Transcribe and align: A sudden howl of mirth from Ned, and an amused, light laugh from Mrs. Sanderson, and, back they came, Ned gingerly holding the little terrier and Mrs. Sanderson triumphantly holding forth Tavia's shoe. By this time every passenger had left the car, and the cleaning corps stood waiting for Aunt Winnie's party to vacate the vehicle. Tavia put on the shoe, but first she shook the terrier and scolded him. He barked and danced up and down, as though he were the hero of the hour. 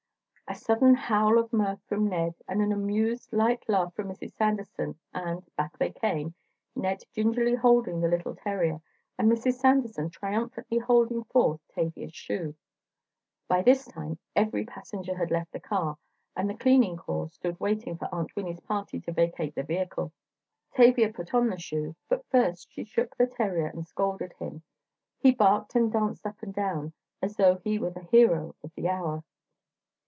A 0.47 0.53
sudden 0.55 0.95
howl 0.95 1.37
of 1.37 1.53
mirth 1.53 1.79
from 1.87 2.09
Ned, 2.09 2.35
and 2.45 2.61
an 2.61 2.73
amused, 2.73 3.31
light 3.31 3.63
laugh 3.69 3.93
from 3.95 4.09
Mrs. 4.09 4.33
Sanderson, 4.33 4.99
and, 5.13 5.43
back 5.55 5.77
they 5.77 5.91
came, 5.91 6.33
Ned 6.75 7.05
gingerly 7.13 7.55
holding 7.55 8.01
the 8.01 8.09
little 8.09 8.35
terrier 8.35 8.81
and 9.17 9.31
Mrs. 9.31 9.53
Sanderson 9.53 10.09
triumphantly 10.09 10.77
holding 10.79 11.23
forth 11.23 11.61
Tavia's 11.73 12.13
shoe. 12.13 12.53
By 13.47 13.61
this 13.61 13.85
time 13.85 14.17
every 14.35 14.65
passenger 14.65 15.15
had 15.15 15.31
left 15.31 15.53
the 15.53 15.59
car, 15.61 15.97
and 16.35 16.49
the 16.49 16.57
cleaning 16.57 16.97
corps 16.97 17.29
stood 17.31 17.57
waiting 17.57 17.95
for 17.97 18.13
Aunt 18.13 18.35
Winnie's 18.35 18.59
party 18.59 18.99
to 18.99 19.13
vacate 19.13 19.55
the 19.55 19.63
vehicle. 19.63 20.11
Tavia 20.75 21.13
put 21.13 21.33
on 21.33 21.47
the 21.47 21.57
shoe, 21.57 21.95
but 22.09 22.25
first 22.29 22.69
she 22.73 22.83
shook 22.83 23.15
the 23.15 23.25
terrier 23.27 23.67
and 23.67 23.87
scolded 23.87 24.33
him. 24.33 24.63
He 25.17 25.31
barked 25.31 25.75
and 25.75 25.89
danced 25.93 26.25
up 26.25 26.43
and 26.43 26.53
down, 26.53 26.91
as 27.21 27.37
though 27.37 27.55
he 27.63 27.79
were 27.79 27.91
the 27.91 28.03
hero 28.03 28.53
of 28.61 28.73
the 28.75 28.89
hour. 28.89 29.23